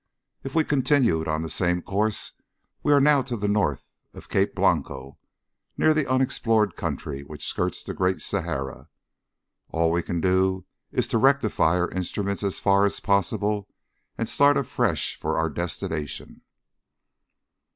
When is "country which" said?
6.75-7.45